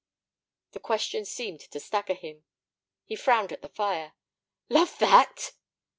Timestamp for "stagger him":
1.79-2.43